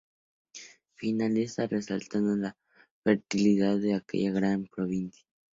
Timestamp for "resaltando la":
1.67-2.57